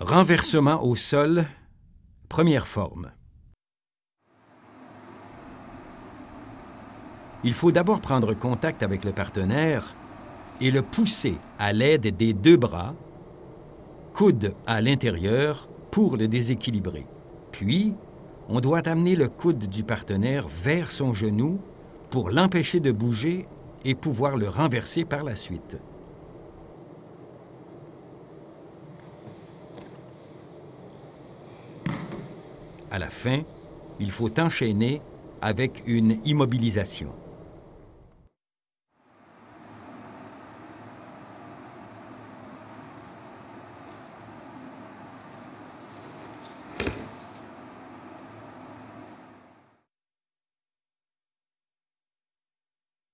[0.00, 1.46] Renversement au sol,
[2.28, 3.12] première forme.
[7.44, 9.94] Il faut d'abord prendre contact avec le partenaire
[10.60, 12.96] et le pousser à l'aide des deux bras,
[14.12, 17.06] coude à l'intérieur, pour le déséquilibrer.
[17.52, 17.94] Puis,
[18.48, 21.60] on doit amener le coude du partenaire vers son genou
[22.10, 23.46] pour l'empêcher de bouger
[23.84, 25.78] et pouvoir le renverser par la suite.
[32.94, 33.40] À la fin,
[33.98, 35.02] il faut enchaîner
[35.42, 37.08] avec une immobilisation.